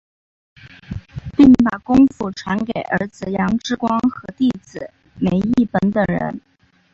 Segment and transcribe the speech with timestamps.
[1.37, 4.89] 并把功夫传给儿子杨志光和弟子
[5.19, 6.41] 梅益本等人。